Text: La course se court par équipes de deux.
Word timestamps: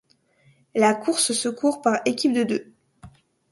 La 0.73 0.95
course 0.95 1.31
se 1.31 1.47
court 1.47 1.83
par 1.83 2.01
équipes 2.05 2.33
de 2.33 2.41
deux. 2.43 2.73